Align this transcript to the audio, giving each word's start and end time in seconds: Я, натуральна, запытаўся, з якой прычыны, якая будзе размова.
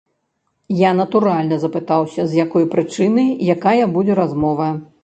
Я, 0.79 0.93
натуральна, 1.01 1.59
запытаўся, 1.65 2.27
з 2.33 2.41
якой 2.45 2.67
прычыны, 2.75 3.31
якая 3.57 3.81
будзе 3.97 4.23
размова. 4.25 4.73